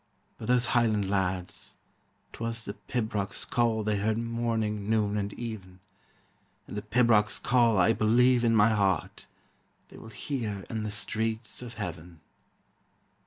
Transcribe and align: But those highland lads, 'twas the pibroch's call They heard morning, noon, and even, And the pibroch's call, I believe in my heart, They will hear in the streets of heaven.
But 0.39 0.47
those 0.47 0.65
highland 0.73 1.11
lads, 1.11 1.75
'twas 2.33 2.65
the 2.65 2.73
pibroch's 2.87 3.45
call 3.45 3.83
They 3.83 3.97
heard 3.97 4.17
morning, 4.17 4.89
noon, 4.89 5.15
and 5.15 5.31
even, 5.33 5.79
And 6.65 6.75
the 6.75 6.81
pibroch's 6.81 7.37
call, 7.37 7.77
I 7.77 7.93
believe 7.93 8.43
in 8.43 8.55
my 8.55 8.69
heart, 8.69 9.27
They 9.89 9.99
will 9.99 10.09
hear 10.09 10.65
in 10.71 10.81
the 10.81 10.89
streets 10.89 11.61
of 11.61 11.75
heaven. 11.75 12.19